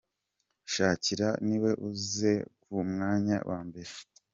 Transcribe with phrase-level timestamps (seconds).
[0.73, 3.91] Shakira niwe uza ku mwanya wa mbere.